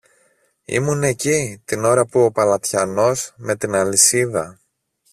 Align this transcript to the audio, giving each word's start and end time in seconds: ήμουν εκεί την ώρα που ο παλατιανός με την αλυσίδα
ήμουν 0.65 1.03
εκεί 1.03 1.61
την 1.65 1.83
ώρα 1.85 2.05
που 2.05 2.19
ο 2.21 2.31
παλατιανός 2.31 3.33
με 3.37 3.55
την 3.55 3.75
αλυσίδα 3.75 4.59